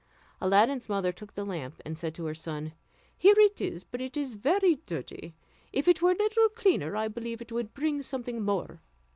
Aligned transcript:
Aladdin's 0.41 0.89
mother 0.89 1.11
took 1.11 1.35
the 1.35 1.45
lamp 1.45 1.79
and 1.85 1.95
said 1.95 2.15
to 2.15 2.25
her 2.25 2.33
son, 2.33 2.73
"Here 3.15 3.35
it 3.37 3.61
is, 3.61 3.83
but 3.83 4.01
it 4.01 4.17
is 4.17 4.33
very 4.33 4.77
dirty; 4.87 5.35
if 5.71 5.87
it 5.87 6.01
were 6.01 6.13
a 6.13 6.17
little 6.17 6.49
cleaner 6.49 6.95
I 6.95 7.07
believe 7.07 7.39
it 7.39 7.51
would 7.51 7.75
bring 7.75 8.01
something 8.01 8.41
more." 8.41 8.81